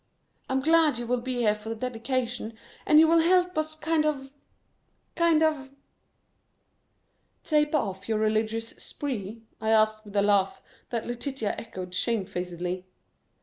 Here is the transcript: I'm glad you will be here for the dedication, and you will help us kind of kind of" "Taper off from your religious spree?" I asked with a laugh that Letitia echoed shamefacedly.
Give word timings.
I'm 0.49 0.61
glad 0.61 0.97
you 0.97 1.05
will 1.05 1.21
be 1.21 1.35
here 1.35 1.53
for 1.53 1.69
the 1.69 1.75
dedication, 1.75 2.57
and 2.87 2.97
you 2.99 3.07
will 3.07 3.19
help 3.19 3.55
us 3.55 3.75
kind 3.75 4.03
of 4.03 4.31
kind 5.15 5.43
of" 5.43 5.69
"Taper 7.43 7.77
off 7.77 8.05
from 8.05 8.13
your 8.13 8.17
religious 8.19 8.69
spree?" 8.79 9.43
I 9.61 9.69
asked 9.69 10.03
with 10.03 10.15
a 10.15 10.23
laugh 10.23 10.63
that 10.89 11.05
Letitia 11.05 11.53
echoed 11.55 11.93
shamefacedly. 11.93 12.87